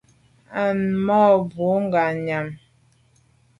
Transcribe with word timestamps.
Á 0.61 0.63
ma’ 1.05 1.19
mbwe 1.41 1.69
ngabnyàm. 1.85 2.47